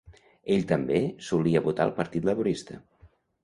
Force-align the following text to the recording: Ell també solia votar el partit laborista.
Ell 0.55 0.63
també 0.71 1.03
solia 1.29 1.63
votar 1.69 1.87
el 1.91 1.95
partit 2.03 2.29
laborista. 2.33 2.83